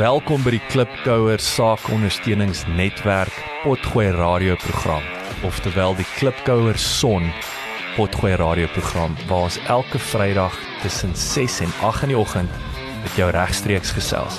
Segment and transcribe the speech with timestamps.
[0.00, 5.04] Welkom by die Klipkouer Saakondersteuningsnetwerk Potgooi radioprogram,
[5.44, 7.26] oftewel die Klipkouer Son
[7.98, 12.54] Potgooi radioprogram waar ons elke Vrydag tussen 6 en 8 in die oggend
[13.02, 14.38] met jou regstreeks gesels.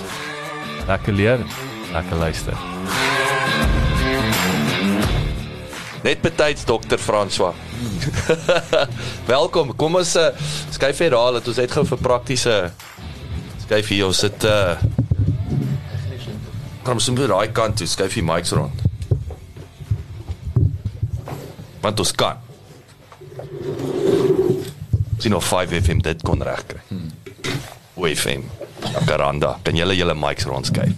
[0.88, 1.44] Lekker leer,
[1.94, 2.58] lekker luister.
[6.02, 7.54] Net betyds dokter François.
[9.36, 9.76] Welkom.
[9.78, 10.32] Kom ons uh,
[10.74, 12.58] skuif hier raal dat ons net gou vir praktiese
[13.68, 15.01] skuif hier ons sit uh
[16.84, 18.82] Kom ons moet daai kant toe skuif die mics rond.
[21.82, 22.42] Want ons kan.
[25.22, 26.82] Sien of 5 FM dit kon regkry.
[26.90, 27.10] Hmm.
[28.02, 28.48] FM.
[29.06, 29.60] Garanda.
[29.64, 30.98] Kan julle julle mics rond skuif?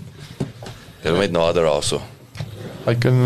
[1.04, 2.00] Jy moet nader also.
[2.88, 3.20] Ek kan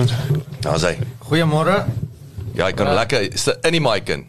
[0.65, 0.95] Daar sê.
[1.29, 1.83] Goeiemôre.
[2.57, 4.25] Ja, ek kan lekker is dit in die mic in.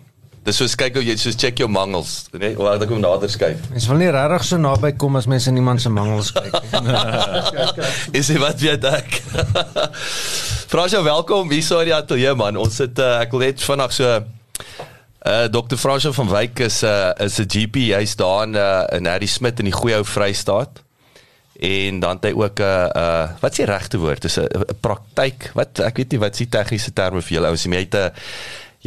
[0.49, 2.39] Dis soos kyk hoe jy soos check jou mangels, né?
[2.41, 2.55] Nee?
[2.57, 3.67] Of ek kom nader skuif.
[3.69, 6.55] Mens wil nie regtig so naby kom as mense niemand se mangels kyk
[6.87, 6.95] nie.
[8.19, 9.19] Is dit wat weet ek?
[10.73, 12.57] Fransjo, welkom hier so in die ateljee man.
[12.57, 14.09] Ons sit uh, ek wil net vinnig so
[15.29, 15.77] uh Dr.
[15.77, 17.93] Fransjo van Wyk is 'n uh, is 'n GP.
[17.93, 20.81] Hy's daar in uh, in Harry Smit in die goeie ou Vrystaat.
[21.61, 24.25] En dan het hy ook 'n uh, uh wat is die regte woord?
[24.25, 24.49] Dis 'n
[24.81, 25.53] praktyk.
[25.53, 27.77] Wat ek weet nie wat is die tegniese terme vir julle ouens nie.
[27.77, 28.13] Jy het 'n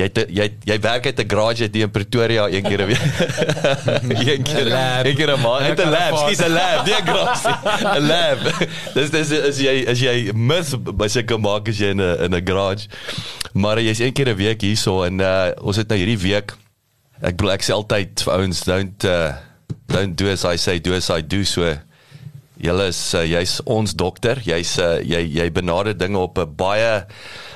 [0.02, 3.04] jy het jy jy werk uit 'n garage die in Pretoria een keer 'n week.
[4.34, 5.06] een keer 'n lab.
[5.06, 5.66] Een keer 'n maand.
[5.68, 7.50] Het 'n lab, skielik 'n lab, die garage.
[8.00, 8.40] 'n Lab.
[8.94, 12.36] Dis dis as jy as jy mis by sulke maak as jy in 'n in
[12.36, 12.88] 'n garage.
[13.54, 16.56] Maar jy's een keer 'n week hierso en uh ons het nou hierdie week
[17.22, 19.34] ek bedoel ek sê altyd vir ouens don't uh
[19.88, 21.78] don't do as I say do as I do so
[22.62, 24.38] Julle is uh, jy's ons dokter.
[24.46, 27.08] Jy's uh, jy jy benader dinge op 'n baie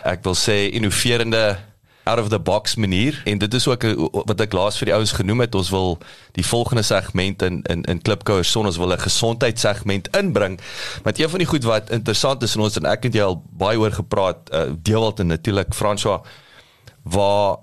[0.03, 1.57] ek wil sê innoverende
[2.05, 3.21] out of the box manier.
[3.25, 5.97] En dit is ook a, wat ek laas vir die ouens genoem het ons wil
[6.37, 10.59] die volgende segment in in in Klipkouer son ons wil 'n gesondheidssegment inbring.
[11.03, 13.41] Want een van die goed wat interessant is en ons en ek het jy al
[13.49, 16.21] baie oor gepraat uh, Deewald en natuurlik François
[17.03, 17.57] waar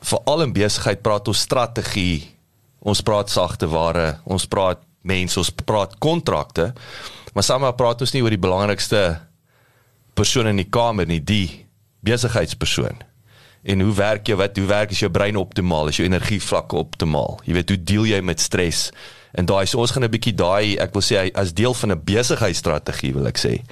[0.00, 2.36] veral in besigheid praat ons strategie.
[2.78, 6.72] Ons praat sagte ware ons praat mense ons praat kontrakte
[7.32, 9.20] maar saam praat ons nie oor die belangrikste
[10.14, 11.67] persoon in die kamer nie die
[12.00, 13.02] besigheidspersoon.
[13.62, 17.40] En hoe werk jy wat hoe werk is jou brein optimaal is jou energievlakke optimaal
[17.44, 18.90] jy weet hoe deel jy met stres?
[19.34, 22.04] En daai so ons gaan 'n bietjie daai ek wil sê as deel van 'n
[22.04, 23.62] besigheidsstrategie wil ek sê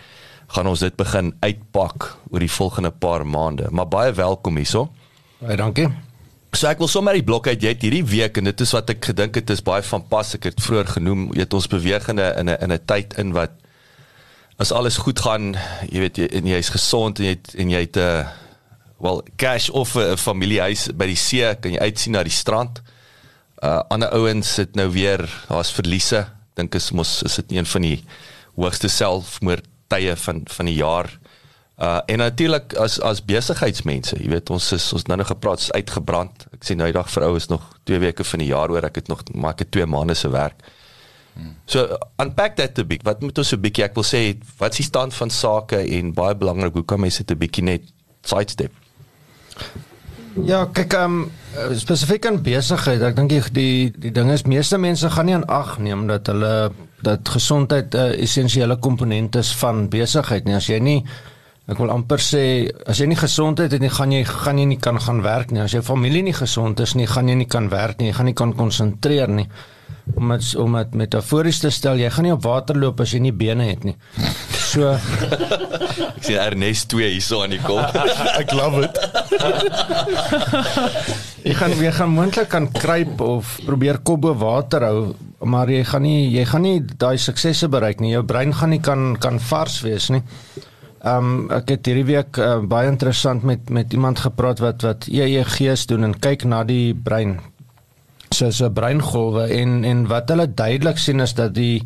[0.55, 3.67] gaan ons dit begin uitpak oor die volgende paar maande.
[3.71, 4.91] Maar baie welkom hierso.
[5.39, 5.89] Baie dankie.
[6.57, 8.91] So ek wil sommer die blok uit jy het hierdie week en dit is wat
[8.91, 12.09] ek gedink het is baie van pas ek het vroeër genoem jy het ons beweeg
[12.09, 13.53] in 'n in 'n in 'n tyd in wat
[14.57, 15.55] as alles goed gaan
[15.91, 18.29] jy weet jy en jy's gesond en jy het, en jy het 'n uh,
[18.99, 22.83] wel cash of 'n familiehuis by die see kan jy uitsien na die strand.
[23.63, 27.83] Uh ander ouens sit nou weer daar's verliese dink is mos is dit een van
[27.83, 28.05] die
[28.57, 31.11] hoogste selfmoordtye van van die jaar.
[31.79, 35.73] Uh en natuurlik as as besigheidsmense, jy weet ons is ons nou nog gepraat is
[35.73, 36.47] uitgebrand.
[36.53, 38.85] Ek sê nou die dag vir ou is nog 2 weke van die jaar oor.
[38.85, 40.65] Ek het nog maar ek het 2 maande se werk.
[41.37, 41.53] Hmm.
[41.69, 43.05] So unpack that a bit.
[43.05, 45.77] Wat moet ons so 'n bietjie ek wil sê wat is die stand van sake
[45.77, 47.83] en baie belangrik hoe kan mense dit 'n bietjie net
[48.23, 48.73] sidestep?
[50.45, 54.77] Ja, kyk ehm um, spesifiek aan besigheid, ek dink die die, die ding is meeste
[54.79, 59.55] mense gaan nie aan ag neem dat hulle dat gesondheid 'n uh, essensiële komponent is
[59.57, 60.55] van besigheid nie.
[60.55, 61.05] As jy nie
[61.67, 64.79] ek wil amper sê as jy nie gesondheid het nie, gaan jy gaan jy nie
[64.79, 65.63] kan gaan werk nie.
[65.63, 68.09] As jou familie nie gesond is nie, gaan jy nie kan werk nie.
[68.09, 69.49] Jy gaan nie kan konsentreer nie.
[70.15, 73.19] Om het, om dit metafories te stel, jy gaan nie op water loop as jy
[73.25, 73.97] nie bene het nie.
[74.55, 74.93] So
[76.17, 77.97] Ek sien Ernest 2 hierso aan die kop.
[78.41, 79.01] ek love it.
[81.47, 85.01] jy gaan jy gaan moontlik kan kruip of probeer kop bo water hou,
[85.45, 88.15] maar jy gaan nie jy gaan nie daai suksesse bereik nie.
[88.15, 90.23] Jou brein gaan nie kan kan vars wees nie.
[91.07, 95.11] Ehm um, ek het hierdie week uh, baie interessant met met iemand gepraat wat wat
[95.11, 97.39] EEG's doen en kyk na die brein
[98.31, 101.83] so so breingolwe en en wat hulle duidelik sien is dat die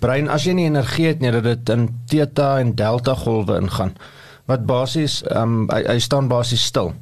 [0.00, 3.94] brein as jy nie energie het nie dat dit in theta en delta golwe ingaan
[4.50, 6.92] wat basies ehm um, hy, hy staan basies stil.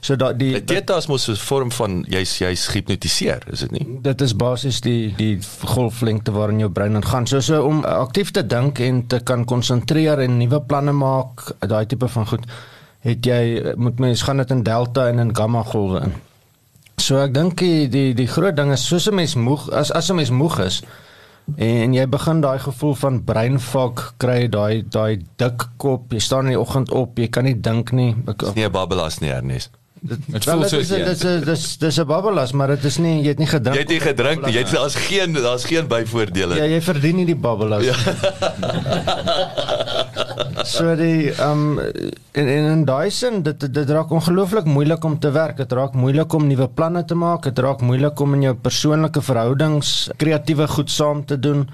[0.00, 3.86] So dat die Theta is mos 'n vorm van jy's jy's gehipnotiseer, is dit nie?
[4.02, 5.38] dit is basies die die
[5.74, 7.26] golflengte waarin jou brein ingaan.
[7.26, 11.86] So so om aktief te dink en te kan konsentreer en nuwe planne maak, daai
[11.86, 12.46] tipe van goed,
[13.00, 16.14] het jy moet mens gaan dit in delta en in gamma golwe in.
[17.10, 20.10] So ek dink die, die die groot ding is soos 'n mens moeg as as
[20.10, 20.76] 'n mens moeg is
[21.56, 26.54] en jy begin daai gevoel van breinfak kry, daai daai dik kop, jy staan in
[26.54, 28.14] die oggend op, jy kan nie dink nie.
[28.28, 29.79] Ek, nie 'n babbelas nie, Ernest.
[30.00, 33.28] Dit voel dit soos is dis is dis 'n babbelas, maar dit is nie jy
[33.28, 33.74] het nie gedrink.
[33.76, 34.52] Jy het nie gedrink nie.
[34.54, 36.56] Jy het daar's geen daar's geen byvoordele.
[36.56, 37.84] Ja, jy verdien nie die babbelas.
[37.84, 37.94] Ja.
[40.74, 41.78] so die ehm um,
[42.32, 45.56] en, en in daai sin dit dit, dit raak ongelooflik moeilik om te werk.
[45.56, 47.42] Dit raak moeilik om nuwe planne te maak.
[47.42, 51.68] Dit raak moeilik om in jou persoonlike verhoudings kreatiewe goed saam te doen.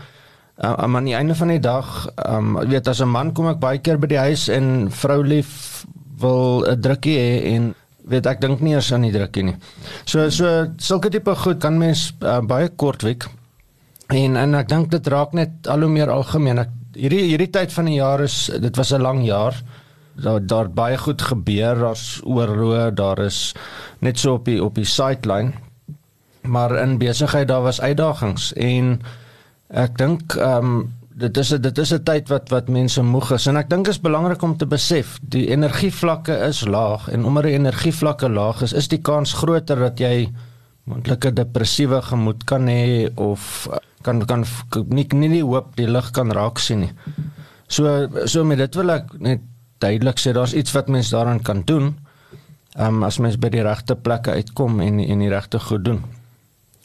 [0.56, 3.58] Maar aan die einde van die dag, ehm um, weet as 'n man kom ek
[3.58, 5.84] baie keer by die huis en vrou lief
[6.19, 7.75] wil 'n drukkie hê en
[8.06, 9.56] weet ek dink nie eers aan die drukkie nie.
[10.05, 13.26] So so sulke tipe goed kan mens uh, baie kort week
[14.14, 16.62] En en ek dink dit raak net al hoe meer algemeen.
[16.62, 19.55] Ek hierdie hierdie tyd van die jaar is dit was 'n lang jaar.
[20.14, 23.55] Daar daar baie goed gebeur, daar's oorloë, daar is
[24.00, 25.52] net so op die op die sideline.
[26.43, 29.02] Maar in besigheid daar was uitdagings en
[29.69, 33.31] ek dink ehm um, dit is 'n dit is 'n tyd wat wat mense moeg
[33.33, 37.43] is en ek dink is belangrik om te besef die energievlakke is laag en omdat
[37.43, 40.29] die energievlakke laag is, is die kans groter dat jy
[40.85, 43.69] moontlike depressiewe gemoed kan hê of
[44.03, 44.45] kan kan
[44.89, 46.93] nie nie die hoop die lig kan raak sien nie.
[47.69, 49.41] So so met dit wil ek net
[49.83, 51.97] duidelik sê daar's iets wat mens daaraan kan doen.
[52.77, 56.05] Ehm um, as mens by die regte plekke uitkom en en die regte goed doen.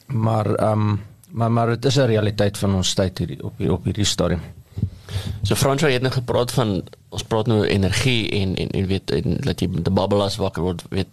[0.06, 1.00] Maar ehm um,
[1.32, 4.40] maar maar dit is 'n realiteit van ons tyd hierdie op hier op hierdie stadium.
[5.42, 9.36] So Fransjo het net gepraat van ons praat nou energie en en en weet en
[9.40, 11.08] dat jy met die babbelas wakker word weet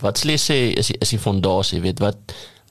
[0.00, 2.16] wat sê sê is is die fondasie weet wat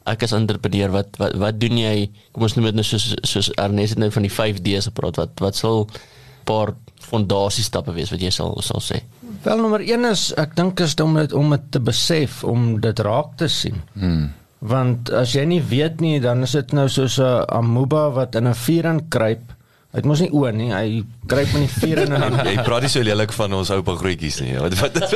[0.05, 3.51] ek as entrepreneur wat wat wat doen jy kom ons noem dit nou soos soos
[3.55, 5.87] Ernest het nou van die 5D's gepraat wat wat sal
[6.43, 9.03] paar fondasiestappe wees wat jy sal sal sê
[9.43, 12.99] Wel nommer 1 is ek dink is om dit om dit te besef om dit
[13.05, 13.81] raak te sien.
[13.93, 14.31] Hmm.
[14.59, 18.47] Want as jy nie weet nie, dan is dit nou soos 'n amoeba wat in
[18.47, 19.53] 'n vuur inkruip.
[19.91, 22.81] Hy het mos nie oë nie, hy kruip in die vuur in en Jy praat
[22.81, 24.57] nie so lelik van ons oupa grootjies nie.
[24.59, 24.97] Wat wat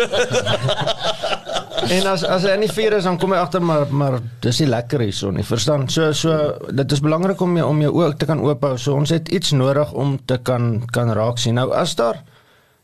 [1.89, 4.59] en as as hy in die vuur is dan kom hy agter maar maar dis
[4.59, 5.43] nie lekker hierson nie.
[5.43, 5.89] Verstaan?
[5.89, 8.77] So so dit is belangrik om jou om jou oë te kan oop hou.
[8.77, 11.55] So ons het iets nodig om te kan kan raak sien.
[11.59, 12.21] Nou as daar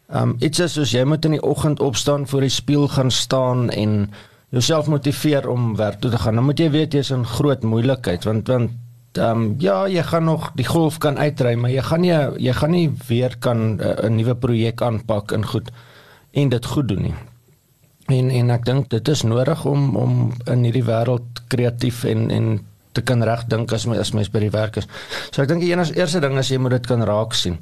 [0.09, 3.11] ehm um, iets is soos jy moet in die oggend opstaan voor die spieël gaan
[3.11, 4.13] staan en
[4.49, 6.35] jouself motiveer om werk toe te gaan.
[6.35, 8.71] Dan moet jy weet jy's in groot moeilikheid want want
[9.17, 12.13] ehm um, ja, jy gaan nog die golf kan uitry, maar jy gaan nie
[12.45, 15.71] jy gaan nie weer kan uh, 'n nuwe projek aanpak en goed
[16.31, 17.15] en dit goed doen nie.
[18.07, 22.59] En en ek dink dit is nodig om om in hierdie wêreld kreatief en en
[22.91, 24.87] te kan regdink as mens as mens by die werk is.
[25.31, 27.57] So ek dink die enigste eerste ding is jy moet dit kan raak sien.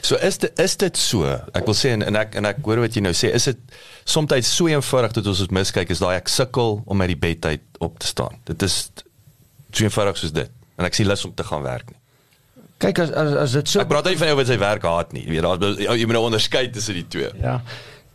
[0.00, 1.28] So is dit is dit so.
[1.52, 3.32] Ek wil sê en, en ek en ek hoor wat jy nou sê.
[3.36, 3.58] Is dit
[4.08, 7.42] soms so eenvoudig dat ons dit miskyk is daai ek sukkel om uit die bed
[7.52, 8.34] uit op te staan.
[8.48, 8.74] Dit is
[9.72, 10.50] so eenvoudig soos dit.
[10.78, 11.98] En ek sien lus om te gaan werk nie.
[12.82, 15.12] Kyk as as as dit so Ek praat nie van jou wat sy werk haat
[15.14, 15.24] nie.
[15.26, 15.58] Jy weet daar
[16.00, 17.30] jy moet nou onderskei tussen die twee.
[17.42, 17.54] Ja.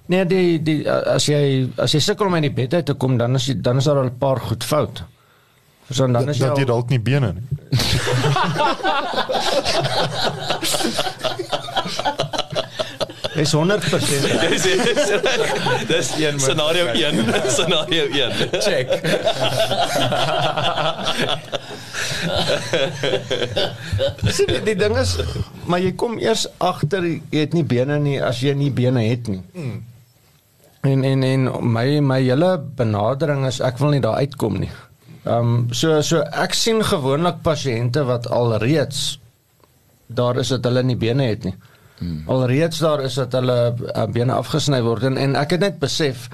[0.08, 3.14] Nee, die die as jy as jy sukkel om uit die bed uit te kom,
[3.20, 5.04] dan is jy, dan is daar al 'n paar goed fout.
[5.88, 7.46] Verstaan dan is jy dat jy al, dalk nie bene nie.
[13.38, 14.64] is 100% Dis
[15.88, 17.26] dis dis scenario 1,
[17.58, 18.32] scenario 1.
[18.62, 18.88] Check.
[24.32, 25.18] Sien die, die ding is
[25.68, 29.30] maar jy kom eers agter jy het nie bene nie as jy nie bene het
[29.32, 29.42] nie.
[30.88, 34.72] En en en my my hele benadering is ek wil nie daar uitkom nie.
[35.28, 39.20] Ehm um, so so ek sien gewoonlik pasiënte wat alreeds
[40.08, 41.56] daar is dat hulle nie bene het nie.
[41.98, 42.24] Hmm.
[42.30, 46.28] Alreeds daar is dat hulle uh, bene afgesny word en en ek het net besef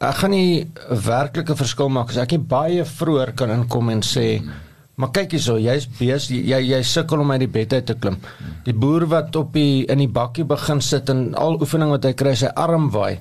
[0.00, 4.02] ek gaan nie 'n werklike verskil maak as ek nie baie vroeër kan inkom en
[4.02, 4.50] sê hmm.
[4.96, 8.18] maar kyk hierso jy's besig jy jy sukkel om uit die bed uit te klim.
[8.64, 12.12] Die boer wat op die in die bakkie begin sit en al oefening wat hy
[12.12, 13.20] kry sy arm waai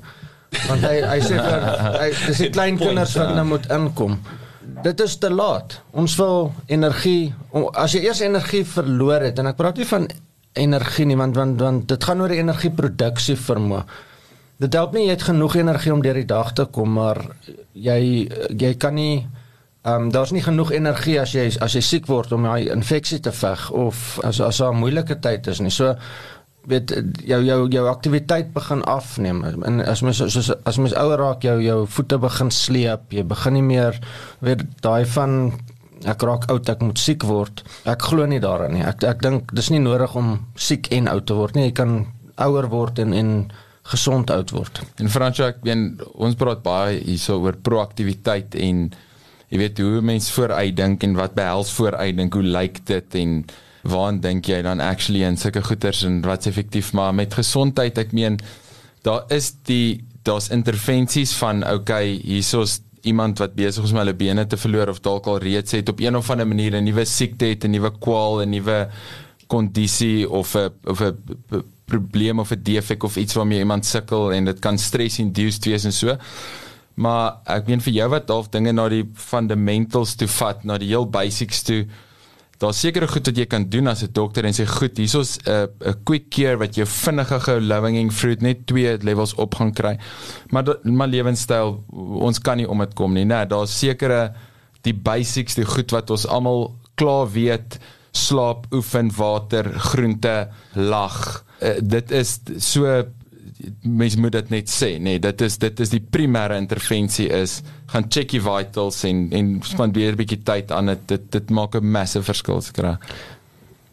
[0.67, 1.67] want hy hy sê vir
[2.01, 4.19] hy dis die klein kinders wat nou moet inkom.
[4.83, 5.79] Dit is te laat.
[5.91, 7.33] Ons wil energie
[7.73, 10.07] as jy eers energie verloor het en ek praat nie van
[10.53, 13.83] energie nie want want want dit gaan oor die energieproduksie vermoë.
[14.59, 17.21] Dit help nie jy het genoeg energie om deur die dag te kom maar
[17.73, 19.27] jy jy kan nie
[19.85, 23.21] ehm um, daar's nie genoeg energie as jy as jy siek word om daai infeksie
[23.23, 25.71] te veg of as as daar 'n moeilike tyd is nie.
[25.71, 25.95] So
[26.67, 26.91] weet
[27.25, 31.61] jou jou jou aktiwiteit begin afneem en as mens soos as mens ouer raak jou
[31.63, 33.99] jou voete begin sleep jy begin nie meer
[34.45, 35.53] weet daai van
[36.07, 37.63] ek raak oud ek moet siek word.
[37.89, 38.85] Ek glo nie daaraan nie.
[38.85, 41.69] Ek ek dink dis nie nodig om siek en oud te word nie.
[41.69, 41.97] Jy kan
[42.39, 43.33] ouer word en en
[43.89, 44.81] gesond oud word.
[45.01, 48.89] En Fransjo, ek meen ons praat baie hierso oor proaktiwiteit en
[49.49, 53.39] jy weet hoe mense vooruit dink en wat behels vooruit dink, hoe lyk dit en
[53.89, 58.11] waaraan dink jy dan actually in sulke goeters en wat's effektief maar met gesondheid ek
[58.13, 58.37] meen
[59.07, 64.45] daar is die daar's intervensies van okay, hierso's iemand wat besig is om hulle bene
[64.47, 67.45] te verloor of dalk al reeds het op een of ander manier 'n nuwe siekte
[67.45, 68.89] het, 'n nuwe kwaal, 'n nuwe
[69.47, 71.15] kondisie of 'n of 'n
[71.85, 75.93] probleem of 'n defek of iets waarmee iemand sukkel en dit kan stress-induced wees en
[75.93, 76.17] so.
[76.93, 80.87] Maar ek meen vir jou wat half dinge na die fundamentals toe vat, na die
[80.87, 81.85] heel basics toe,
[82.59, 85.67] daar's sekere goed wat jy kan doen as 'n dokter en sê goed, hierso's 'n
[85.85, 89.97] 'n quick cure wat jou vinnige lowing fruit net twee levels op gaan kry.
[90.49, 91.83] Maar maar lewenstyl
[92.19, 93.25] ons kan nie om dit kom nie.
[93.25, 94.33] Nee, daar's sekere
[94.81, 97.79] die basics, die goed wat ons almal klaar weet,
[98.11, 101.43] slaap, oefen, water, groente, lag.
[101.61, 103.03] Uh, dit is so
[103.83, 107.59] mens moet dit net sê nê nee, dit is dit is die primêre intervensie is
[107.91, 111.75] gaan check die vitals en en spandeer 'n bietjie tyd aan dit dit dit maak
[111.75, 112.97] 'n massive verskil skra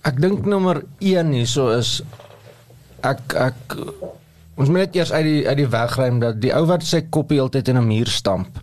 [0.05, 2.03] ek dink nommer 1 hierso is
[3.03, 3.77] ek ek
[4.57, 7.03] ons moet net eers uit die uit die weg ry dat die ou wat sy
[7.11, 8.63] kop heeltyd in 'n muur stamp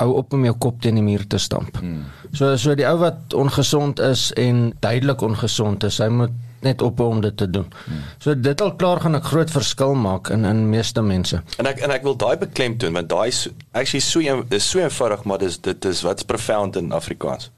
[0.00, 2.02] hou op om jou kop teen die muur te stamp hmm.
[2.32, 6.34] so so die ou wat ongesond is en duidelik ongesond is hy moet
[6.64, 7.68] net op om dit te doen.
[7.84, 8.02] Hmm.
[8.18, 11.42] So dit al klaar gaan 'n groot verskil maak in in meeste mense.
[11.56, 14.78] En ek en ek wil daai beklemtoon want daai is actually so een, is so
[14.78, 17.50] eenvoudig maar dis dit is wat's profound in Afrikaans.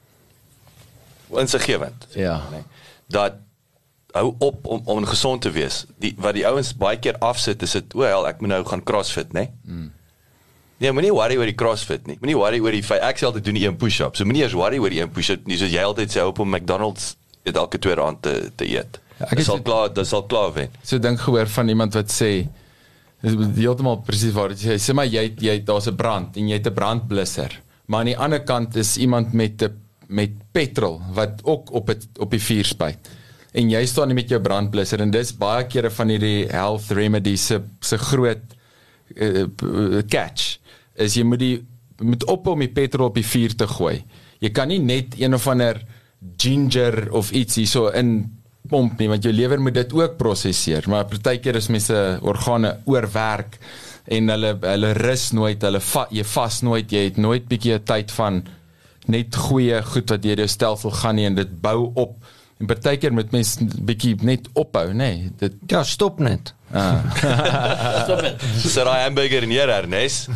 [1.31, 2.07] Insiggewend.
[2.15, 2.43] Ja.
[2.51, 2.63] Nee.
[3.07, 3.33] Dat
[4.13, 5.85] hou op om om gesond te wees.
[5.99, 8.83] Die wat die ouens baie keer afsit is dit o, hel, ek moet nou gaan
[8.83, 9.41] CrossFit, né?
[9.41, 9.51] Nee?
[9.65, 9.93] Hmm.
[10.77, 12.19] Nee, moenie worry oor die CrossFit nie.
[12.21, 14.17] Moenie worry oor die ek sê altyd doen die een push-up.
[14.17, 15.57] So moenie eers worry oor die een push-up nie.
[15.57, 17.15] Soos jy altyd sê op om McDonald's
[17.47, 19.01] dit elke twee rand te te eet.
[19.17, 20.73] Ja, ek sal klaar, dit sal klaar wen.
[20.85, 22.31] So dink gehoor van iemand wat sê
[23.25, 26.59] dis heeltemal presies waar jy sê, sê maar jy jy daar's 'n brand en jy
[26.59, 27.53] het 'n brandblusser.
[27.87, 29.73] Maar aan die ander kant is iemand met 'n
[30.09, 33.09] met petrol wat ook op het op die vuur spuit.
[33.53, 37.63] En jy staan met jou brandblusser en dis baie kere van hierdie health remedies se
[37.81, 38.43] se groot
[39.17, 40.59] uh, catch
[40.95, 41.67] is jy moet die
[42.03, 44.05] moet op om die petrol op die vuur te gooi.
[44.39, 45.81] Jy kan nie net een of ander
[46.41, 48.19] ginger of iets hierso in
[48.67, 50.87] pomp nie want jou lewer moet dit ook prosesseer.
[50.91, 53.59] Maar partykeer is mense organe oorwerk
[54.07, 58.13] en hulle hulle rus nooit hulle va, jy vas nooit jy het nooit bietjie tyd
[58.15, 58.43] van
[59.11, 62.17] net goeie goed wat deur jou stelsel gaan nie en dit bou op
[62.61, 66.99] en partykeer moet mens bietjie net ophou nê nee, dit ja stop net Ah.
[68.03, 68.43] Stop dit.
[68.67, 70.27] So daai hamburger in hier Ernest.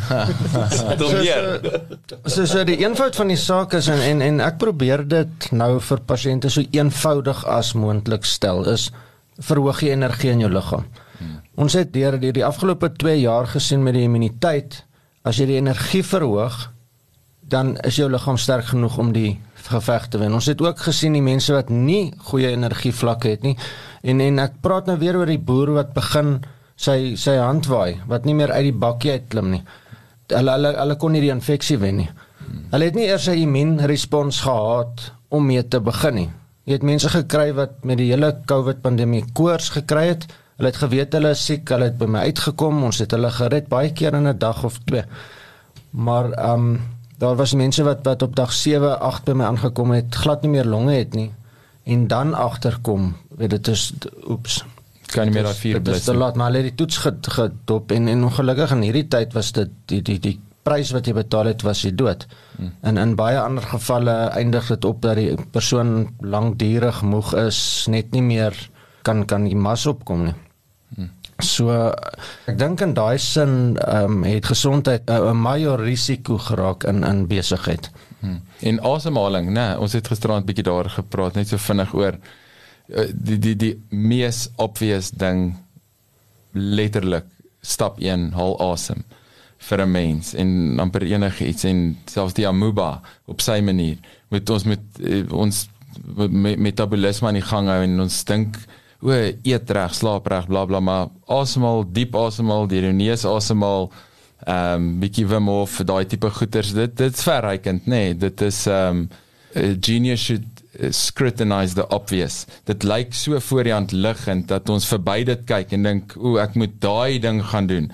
[0.99, 1.59] Dom hier.
[2.23, 5.73] So so die eenvoud van die saak is en en, en ek probeer dit nou
[5.83, 8.89] vir pasiënte so eenvoudig as moontlik stel is
[9.43, 10.87] verhoog die energie in jou liggaam.
[11.19, 11.37] Hmm.
[11.65, 14.85] Ons het deur die, die afgelope 2 jaar gesien met die immuniteit
[15.27, 16.69] as jy die energie verhoog
[17.51, 19.33] dan is jou liggaam sterk genoeg om die
[19.67, 20.33] geveg te wen.
[20.33, 23.57] Ons het ook gesien die mense wat nie goeie energievlakke het nie
[24.01, 26.39] En en ek praat nou weer oor die boer wat begin
[26.81, 29.61] sy sy hand waai wat nie meer uit die bakkie uit klim nie.
[30.31, 32.09] Hulle hulle hulle kon nie die infeksie wen nie.
[32.71, 36.29] Hulle het nie eers 'n immuunrespons gehad om mee te begin nie.
[36.65, 40.25] Jy het mense gekry wat met die hele COVID pandemie koors gekry het.
[40.57, 43.67] Hulle het geweet hulle is siek, hulle het by my uitgekom, ons het hulle gered
[43.69, 45.03] baie keer in 'n dag of twee.
[45.91, 46.81] Maar ehm um,
[47.21, 50.53] daar was mense wat wat op dag 7, 8 by my aangekom het, glad nie
[50.57, 51.29] meer longe het nie
[51.89, 53.89] en dan agterkom weet dit is
[54.29, 54.61] oeps
[55.11, 58.29] kan nie meer daai vier blits dit laat maar hulle die toets gedop en en
[58.29, 61.81] ongelukkig in hierdie tyd was dit die die die prys wat jy betaal het was
[61.81, 62.75] jy dood hmm.
[62.85, 68.13] en in baie ander gevalle eindig dit op dat die persoon lankdurig moeg is net
[68.13, 68.57] nie meer
[69.01, 70.35] kan kan die mas opkom nie.
[71.43, 71.93] So
[72.47, 77.27] ek dink in daai sin um, het gesondheid 'n uh, major risiko geraak in in
[77.27, 78.41] besigheid hmm.
[78.59, 82.17] en asemhaling nê nee, ons het gisterand bietjie daar gepraat net so vinnig oor
[82.91, 85.53] Eh, die die die mees obvious ding
[86.51, 87.27] letterlik
[87.63, 89.05] stap 1 haal asem
[89.67, 93.97] vir 'n mens en amper enige iets en selfs die amoeba op sy manier
[94.29, 95.69] moet ons met eh, ons
[96.67, 98.57] metabolisme aan die gang hou en ons dink
[99.01, 103.91] o eet reg slaap reg bla bla maar asemhaal diep asemhaal deur jou neus asemhaal
[104.41, 108.65] ehm um, bietjie wim of daai tipe goeters dit dit's verrykend nê nee, dit is
[108.67, 109.09] ehm um,
[109.85, 112.45] genius should scrutinize the obvious.
[112.65, 116.37] Dit lyk so voor die hand liggend dat ons verby dit kyk en dink, "O,
[116.37, 117.91] ek moet daai ding gaan doen."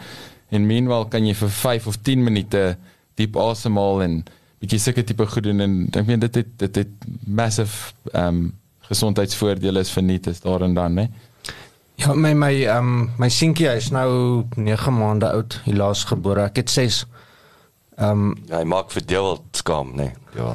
[0.51, 2.77] En meanwhile kan jy vir 5 of 10 minute
[3.15, 4.23] diep asemhaal en
[4.61, 6.91] bietjie sulke tipe goed doen en ek meen dit het dit het
[7.25, 8.53] massive ehm um,
[8.87, 11.07] gesondheidsvoordele is verniet is daar en dan, né?
[11.97, 16.43] Ja, my my ehm um, my seentjie is nou 9 maande oud, helaas gebore.
[16.45, 17.05] Ek het 6
[17.97, 20.11] Ehm um, ja, hy maak vir deel skam, nee.
[20.37, 20.51] Ja.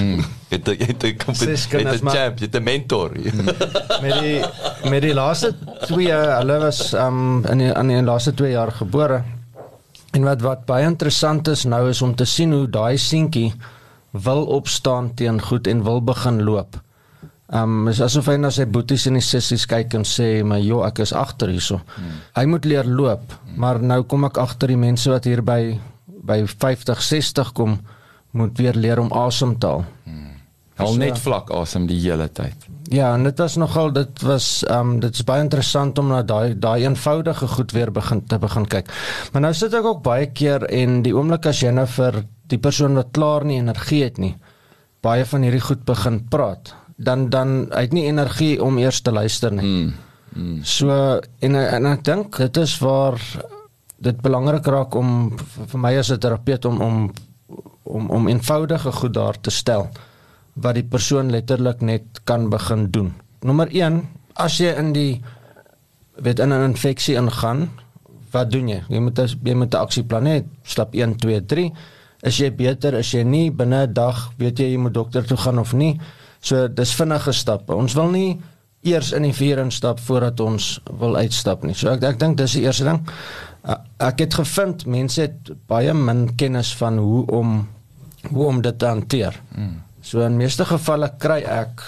[0.00, 0.24] Mm.
[0.50, 3.14] Dit dit dit kom dit is champ, dit 'n mentor.
[3.14, 3.44] Mm.
[4.02, 5.52] met die met die laaste
[5.86, 9.22] twee hulle was ehm um, in die aan die laaste 2 jaar gebore.
[10.10, 13.52] En wat wat baie interessant is nou is om te sien hoe daai seentjie
[14.10, 16.80] wil opstaan teen goed en wil begin loop.
[17.54, 20.86] Um is asof hy na sy boeties en die sissies kyk en sê, "Maar joh,
[20.86, 22.20] ek is agter hierso." Hmm.
[22.34, 23.56] Hy moet leer loop, hmm.
[23.56, 25.78] maar nou kom ek agter die mense wat hier by
[26.26, 27.78] by 50, 60 kom
[28.32, 29.84] moet weer leer om asem te haal.
[30.04, 30.32] Hmm.
[30.76, 32.66] Al net vlak asem die hele tyd.
[32.92, 36.22] Ja, en dit was nogal dit was ehm um, dit is baie interessant om na
[36.22, 38.90] daai daai eenvoudige goed weer begin te begin kyk.
[39.32, 42.58] Maar nou sit ek ook baie keer en die oomblik as jy nou vir die
[42.58, 44.36] persoon wat klaar nie energie het nie,
[45.02, 49.52] baie van hierdie goed begin praat, dan dan het nie energie om eers te luister
[49.52, 49.66] nie.
[49.66, 49.94] Mm,
[50.32, 50.64] mm.
[50.64, 53.20] So en en ek dink dit is waar
[53.96, 55.36] dit belangrik raak om
[55.72, 57.12] vir my as 'n terapeut om om
[57.82, 59.88] om om eenvoudige goed daar te stel
[60.52, 63.12] wat die persoon letterlik net kan begin doen.
[63.40, 65.22] Nommer 1, as jy in die
[66.16, 67.70] weet in 'n infeksie ingaan,
[68.30, 68.82] wat doen jy?
[68.88, 70.44] Jy moet jy moet 'n aksieplan hê.
[70.62, 71.72] Stap 1, 2, 3.
[72.22, 75.36] Is jy beter as jy nie binne 'n dag weet jy jy moet dokter toe
[75.36, 76.00] gaan of nie?
[76.46, 77.74] So dis vinnige stappe.
[77.74, 78.30] Ons wil nie
[78.86, 81.74] eers in die vuur instap voordat ons wil uitstap nie.
[81.74, 83.00] So ek ek dink dis die eerste ding.
[83.98, 87.56] Ek het gevind mense het baie min kennis van hoe om
[88.30, 89.34] hoe om dit te hanteer.
[89.54, 89.82] Hmm.
[90.02, 91.82] So in meeste gevalle kry ek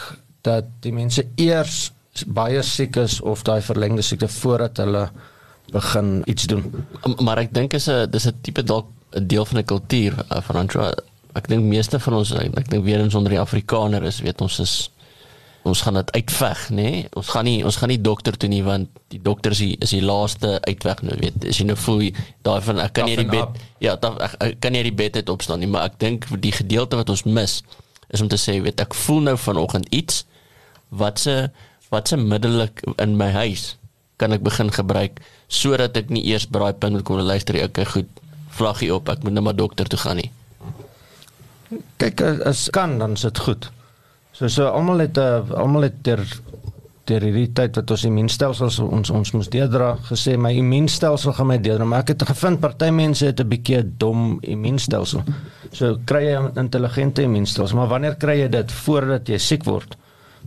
[0.47, 1.93] dat die mense eers
[2.27, 5.05] baie siek is of daai verlengde siekte voordat hulle
[5.71, 6.65] begin iets doen.
[7.23, 10.41] Maar ek dink is 'n dis 'n tipe dalk 'n deel van 'n kultuur uh,
[10.41, 10.93] van Andra.
[11.39, 14.41] Ek dink meeste van ons ek, ek dink weer eens onder die Afrikaner is weet
[14.45, 14.77] ons is
[15.69, 16.83] ons gaan dit uitveg nê?
[16.83, 17.01] Nee?
[17.19, 19.93] ons gaan nie ons gaan nie dokter toe nie want die dokter is die, is
[19.93, 21.43] die laaste uitweg nou weet.
[21.51, 22.07] As jy nou voel
[22.47, 25.21] daai van ek kan nie die bed ja dan ek, ek kan nie die bed
[25.21, 27.61] uit opstaan nie maar ek dink die gedeelte wat ons mis
[28.09, 30.25] is om te sê weet ek voel nou vanoggend iets
[30.89, 31.37] wat se
[31.93, 33.75] wat se middelik in my huis
[34.19, 35.21] kan ek begin gebruik
[35.61, 38.25] sodat ek nie eers by daai punt moet kom luister okay goed
[38.59, 40.31] vlaggie op ek moet nou maar dokter toe gaan nie
[42.01, 43.71] kyk as kan dan is dit goed.
[44.33, 46.23] So so almal het uh, almal het ter
[47.09, 51.57] ter hierdie tyd wat ons immuunstelsel ons ons moes deurdra gesê my immuunstelsel gaan my
[51.65, 51.87] deurdra.
[51.89, 55.25] Maar ek het gevind party mense het 'n bietjie dom immuunstelsel.
[55.73, 58.73] So kry jy 'n intelligente immuunstelsel maar wanneer kry jy dit?
[58.73, 59.97] Voordat jy siek word.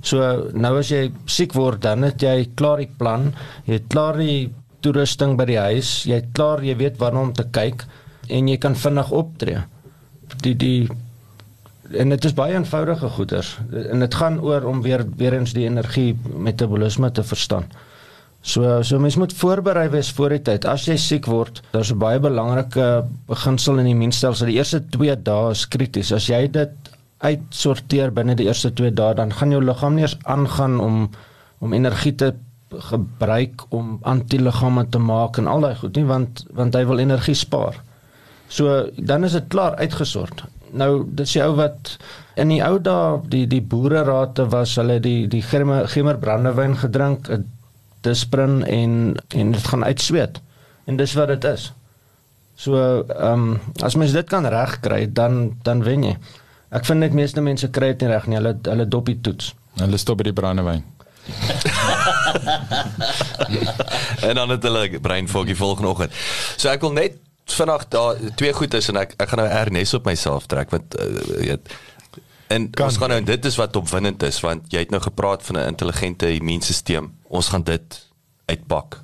[0.01, 3.33] So nou as jy siek word dan het jy klaar die plan
[3.65, 4.49] jy het klaar die
[4.81, 7.85] toerusting by die huis jy het klaar jy weet waarna om te kyk
[8.29, 9.63] en jy kan vinnig optree.
[10.41, 10.89] Die die
[11.97, 15.65] en dit is baie eenvoudige goeders en dit gaan oor om weer weer eens die
[15.67, 17.65] energie metabolisme te verstaan.
[18.41, 20.65] So so mens moet voorberei wees voor die tyd.
[20.65, 24.47] As jy siek word, daar's 'n baie belangrike beginsel in die immuunstelsel.
[24.47, 26.11] Die eerste 2 dae is krities.
[26.11, 26.71] As jy dit
[27.17, 31.09] uitsorteer binne die eerste 2 dae, dan gaan jou liggaam nie eens aangaan om
[31.59, 32.33] om energie te
[32.69, 37.35] gebruik om antiliggame te maak en al daai goed nie, want want hy wil energie
[37.35, 37.75] spaar.
[38.47, 41.97] So dan is dit klaar uitgesort nou dis die ou wat
[42.39, 47.45] in die ou dae die die boererate was hulle die die gemmer brandewyn gedrink 'n
[48.01, 50.41] disprin en en dit gaan uitsweet
[50.85, 51.71] en dis wat dit is.
[52.55, 52.75] So
[53.07, 56.17] ehm um, as mens dit kan regkry dan dan wen jy.
[56.69, 58.37] Ek vind net meeste mense kry dit nie reg nie.
[58.39, 59.53] Hulle hulle dopie toets.
[59.79, 60.83] Hulle stop by die brandewyn.
[64.21, 66.13] En dan het hulle brein foggy volgende oggend.
[66.57, 67.17] So ek wil net
[67.53, 70.99] vinnig daar twee goed is en ek ek gaan nou ernes op myself trek want
[70.99, 71.05] uh,
[71.39, 71.71] weet
[72.51, 72.85] en kan.
[72.87, 75.67] ons gaan nou dit is wat opwindend is want jy het nou gepraat van 'n
[75.73, 77.99] intelligente immuunstelsel ons gaan dit
[78.45, 78.99] uitpak.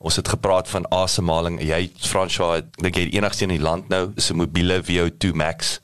[0.00, 1.60] Ons het gepraat van asemhaling.
[1.60, 5.80] Jy François dink jy enigste in die land nou is 'n mobiele VO2 max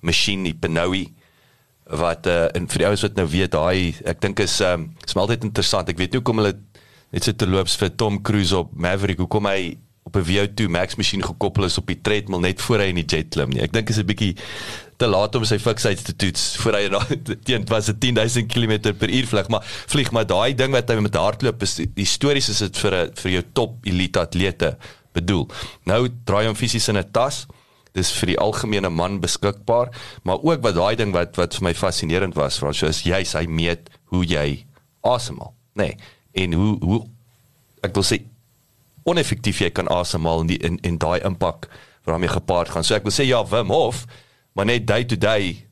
[0.00, 1.12] masjien die Pinoy
[1.84, 5.16] wat uh, en vir die ouens wat nou weet daai ek dink is um, is
[5.16, 5.88] altyd interessant.
[5.88, 6.56] Ek weet nie hoekom hulle
[7.12, 9.18] net so te loops vir Tom Cruise op Maverick.
[9.18, 12.88] Hoekom hy op 'n VO2 Max masjien gekoppel is op die treadmill net voor hy
[12.92, 13.62] in die jet klim nie.
[13.62, 14.36] Ek dink is 'n bietjie
[14.96, 16.88] te laat om sy fiksheid te toets voor hy
[17.46, 21.00] teen was 'n 10000 km per uur vlieg, maar vlieg maar daai ding wat hy
[21.00, 24.76] met hardloop is histories is dit vir 'n vir jou top elite atlete
[25.12, 25.48] bedoel.
[25.84, 27.46] Nou draai hom fisies in 'n tas.
[27.94, 29.88] Dis vir die algemene man beskikbaar,
[30.24, 33.22] maar ook wat daai ding wat wat vir my fascinerend was, want so is jy
[33.22, 34.64] hy meet hoe jy
[35.02, 35.54] asemhaal?
[35.74, 35.96] Nee,
[36.32, 37.06] en hoe hoe
[37.82, 38.18] ek wil sê
[39.04, 41.68] oneffektief jy kan asemhaal in die in en daai impak
[42.04, 42.84] waarmee gepaard gaan.
[42.84, 44.04] So ek wil sê ja, Wim Hof,
[44.52, 45.64] maar net day to day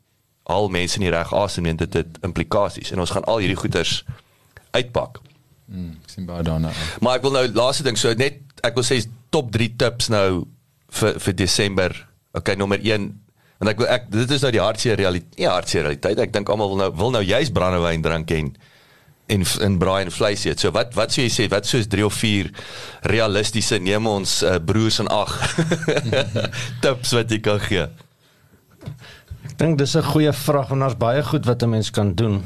[0.50, 4.02] al mense nie reg asem nie, dit het implikasies en ons gaan al hierdie goeters
[4.72, 5.20] uitpak.
[5.72, 6.72] Mm, ek sien baie daarna.
[7.00, 9.00] Maar ek wil nou laaste ding, so net ek wil sê
[9.32, 10.44] top 3 tips nou
[10.98, 11.94] vir vir Desember.
[12.36, 13.10] Okay, nommer 1
[13.62, 15.38] want ek wil ek dit is nou die hartseer realiteit.
[15.38, 16.18] Nie hartseer realiteit.
[16.24, 18.52] Ek dink almal wil nou wil nou juist brandewyn drink en
[19.32, 20.60] en en braai en vleis eet.
[20.60, 22.50] So wat wat sou jy sê wat soos 3 of 4
[23.12, 25.32] realistiese neem ons uh, broers en ag
[26.84, 27.86] tips wat jy kan gee?
[29.48, 32.42] Ek dink dis 'n goeie vraag want daar's baie goed wat 'n mens kan doen.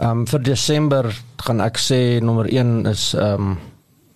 [0.00, 1.10] Ehm um, vir Desember
[1.44, 3.58] gaan ek sê nommer 1 is ehm um,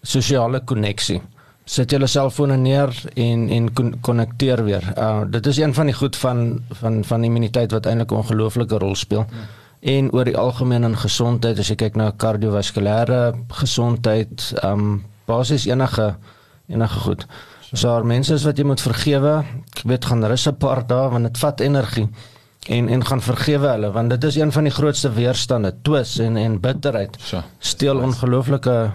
[0.02, 1.20] sosiale koneksie.
[1.64, 3.68] Sit julle selfone neer en en
[4.00, 4.84] konnekteer weer.
[4.96, 8.78] Uh dit is een van die goed van van van immuniteit wat eintlik 'n ongelooflike
[8.78, 9.26] rol speel.
[9.30, 9.63] Ja.
[9.84, 16.14] En oor die algemeen in gesondheid as jy kyk na kardiovaskulêre gesondheid, um, basies enige
[16.72, 17.26] enige goed.
[17.74, 19.34] So daar mense is wat jy moet vergewe.
[19.74, 22.08] Ek weet gaan rus 'n paar dae want dit vat energie
[22.68, 26.36] en en gaan vergewe hulle want dit is een van die grootste weerstande, twis en
[26.36, 27.18] en bitterheid.
[27.58, 28.92] Steel ongelooflike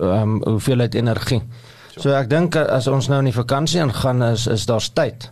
[0.00, 1.42] ehm um, hoeveelheid energie.
[1.96, 5.30] So ek dink as ons nou in die vakansie ingaan is is daar's tyd.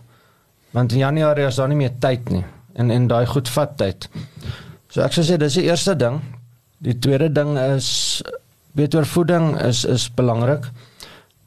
[0.71, 4.09] Want in Januarie is daar nie meer tyd nie en en daai goed vat tyd.
[4.91, 6.19] So ek sou sê dis die eerste ding.
[6.83, 8.21] Die tweede ding is
[8.75, 10.67] oor voeding is is belangrik.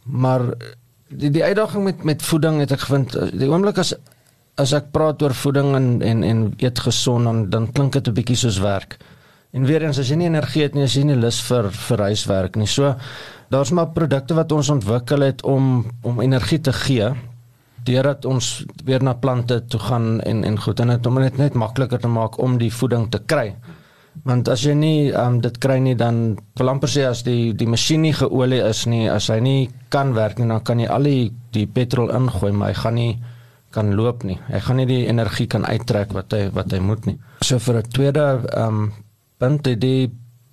[0.05, 0.47] Maar
[1.09, 3.95] die die uitdaging met met voeding het ek gevind die oomblik as
[4.57, 8.15] as ek praat oor voeding en en en eet gesond dan dan klink dit 'n
[8.15, 8.97] bietjie soos werk.
[9.53, 11.99] En weer eens as jy nie energie het nie, as jy nie lus vir vir
[11.99, 12.67] huiswerk nie.
[12.67, 12.95] So
[13.51, 17.13] daar's maar produkte wat ons ontwikkel het om om energie te gee
[17.85, 21.55] deurdat ons weer na plante toe gaan en en goed en dit om dit net
[21.55, 23.55] makliker te maak om die voeding te kry.
[24.23, 27.67] Want as jy nie um, dit kry nie dan vir amper sê as die die
[27.67, 31.09] masjien nie geolie is nie, as hy nie kan werk nie, dan kan jy al
[31.11, 33.15] die die petrol ingooi, maar hy gaan nie
[33.75, 34.39] kan loop nie.
[34.49, 37.19] Hy gaan nie die energie kan uittrek wat hy wat hy moet nie.
[37.43, 38.93] So vir 'n tweede ehm um,
[39.39, 40.11] punt die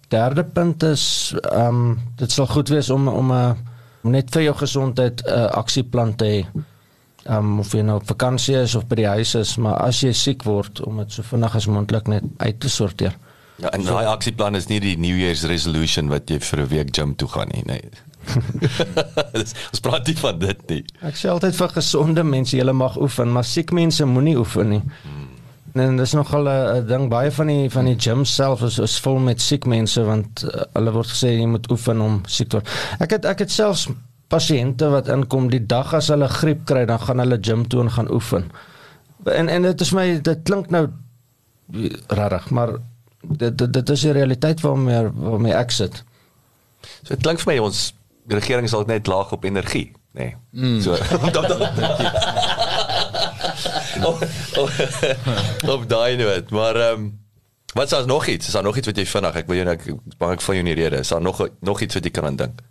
[0.09, 3.55] derde punt is ehm um, dit sal goed wees om om 'n uh,
[4.03, 6.45] net vir jou gesondheid 'n uh, aksieplan te hê.
[7.29, 10.09] Um, of jy nou op vakansie is of by die huis is, maar as jy
[10.17, 13.13] siek word om dit so vinnig as moontlik net uit te sorteer.
[13.61, 16.95] Ja, en daai aksieplan is nie die New Year's resolution wat jy vir 'n week
[16.97, 17.91] gym toe gaan nie, nee.
[19.71, 20.81] ons praat nie van dit nie.
[21.05, 24.81] Ek sê altyd vir gesonde mense, jy mag oefen, maar siek mense moenie oefen nie.
[24.81, 25.27] Hmm.
[25.73, 29.19] En dis nogal 'n ding baie van die van die gym self is is vol
[29.19, 32.69] met siek mense want uh, hulle word gesê jy moet oefen om siek te word.
[32.99, 33.87] Ek het ek het selfs
[34.31, 37.91] pasiënte wat inkom die dag as hulle griep kry, dan gaan hulle gym toe en
[37.91, 38.49] gaan oefen.
[39.29, 40.87] En en dit is my dit klink nou
[42.07, 42.75] rarig, maar
[43.21, 46.03] dit dit, dit is die realiteit waarmee waarmee ek sit.
[47.03, 47.93] So dit klink vir my ons
[48.31, 50.31] regering is al net laag op energie, nê.
[50.31, 50.35] Nee.
[50.51, 50.81] Mm.
[50.81, 50.91] So
[54.09, 54.23] op,
[54.57, 54.69] op,
[55.69, 57.19] op daai noot, maar ehm um,
[57.73, 58.47] wat is daar nog iets?
[58.47, 59.85] Is daar nog iets wat jy vinnig ek wil jou ek
[60.19, 60.97] bang ek van jou nie rede.
[61.05, 62.61] Is daar nog nog iets wat jy kan dink?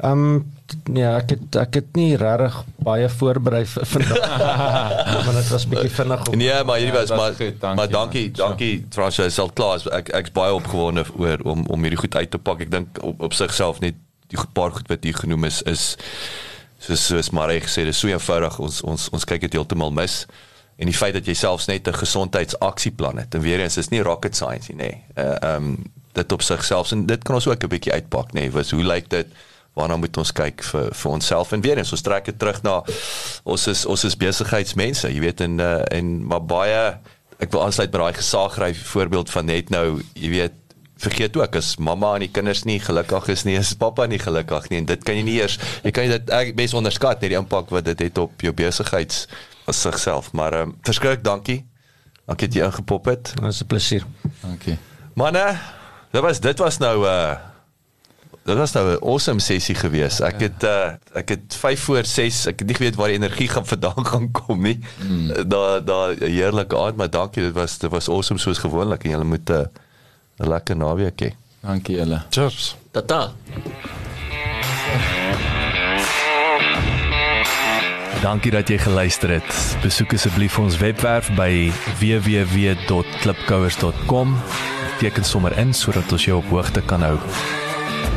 [0.00, 0.52] Ehm um,
[0.96, 4.36] ja, ek het ek het nie regtig baie voorberei vir vandag.
[5.24, 6.22] maar dit was bietjie vinnig.
[6.28, 8.38] Op, nee, maar hierdie was ja, maar goed, dankie, maar dankie, man.
[8.38, 9.84] dankie Trasha, is al klaar.
[9.98, 12.62] Ek ek's baie opgewonde oor om om hierdie goed uit te pak.
[12.64, 13.98] Ek dink op, op sigself net
[14.32, 15.84] die paar goed wat hier genoem is is
[16.80, 18.56] soos soos Marie gesê, dit is so eenvoudig.
[18.58, 20.22] Ons ons ons kyk dit heeltemal mis.
[20.80, 23.34] En die feit dat jy selfs net 'n gesondheidsaksieplan het.
[23.34, 24.90] En weer eens is nie rocket science nie, nê.
[24.90, 25.26] Nee.
[25.26, 28.40] Uh ehm um, dit op sigself en dit kan ons ook 'n bietjie uitpak, nê.
[28.40, 28.50] Nee.
[28.50, 29.26] Was hoe lyk dit?
[29.78, 31.52] Waarna moet ons kyk vir vir onsself.
[31.52, 32.80] En weer eens ons trek dit terug na
[33.44, 36.80] ons is ons is besigheidsmense jy weet en uh, en maar baie
[37.40, 40.56] ek wil aansluit by daai gesaagry voorbeeld van net nou jy weet
[41.00, 44.68] vergeet ook as mamma en die kinders nie gelukkig is nie is pappa nie gelukkig
[44.70, 47.72] nie en dit kan jy nie eers jy kan dit bes onderskat net die impak
[47.72, 49.24] wat dit het op jou besigheids
[49.70, 51.62] as sigself maar um, verskrik dankie.
[52.28, 53.32] Dankie dat jy ingepop het.
[53.34, 54.04] Dit was 'n plesier
[54.42, 54.78] dankie.
[55.14, 55.58] Manne
[56.12, 57.49] dit was dit was nou 'n uh, eh,
[58.44, 60.20] dit was nou 'n awesome sessie gewees.
[60.20, 63.48] Ek het uh, ek het 5 voor 6, ek het nie geweet waar die energie
[63.48, 64.78] gaan vandaan gaan kom nie.
[65.08, 65.48] Mm.
[65.48, 69.10] Daar daar 'n heerlike aand, maar dankie, dit was dit was awesome soos gewoonlik en
[69.10, 69.64] julle moet 'n uh,
[70.36, 71.30] lekker naweek hê.
[71.60, 72.22] Dankie julle.
[72.30, 72.76] Cheers.
[72.90, 73.30] Tata.
[78.22, 79.76] Dankie dat jy geluister het.
[79.82, 84.36] Besoek asseblief ons webwerf by www.klipkouers.com.
[84.98, 87.18] Teken sommer in sodat ons jou op hoogte kan hou